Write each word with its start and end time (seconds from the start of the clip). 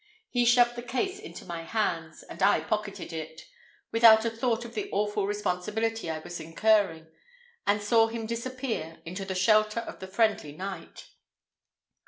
He 0.31 0.45
shoved 0.45 0.75
the 0.75 0.81
case 0.81 1.19
into 1.19 1.45
my 1.45 1.61
hands, 1.61 2.23
and 2.23 2.41
I 2.41 2.61
pocketed 2.61 3.13
it, 3.13 3.43
without 3.91 4.25
a 4.25 4.31
thought 4.31 4.65
of 4.65 4.73
the 4.73 4.89
awful 4.91 5.27
responsibility 5.27 6.09
I 6.09 6.17
was 6.17 6.39
incurring, 6.39 7.05
and 7.67 7.83
saw 7.83 8.07
him 8.07 8.25
disappear 8.25 8.99
into 9.05 9.25
the 9.25 9.35
shelter 9.35 9.81
of 9.81 9.99
the 9.99 10.07
friendly 10.07 10.53
night. 10.53 11.05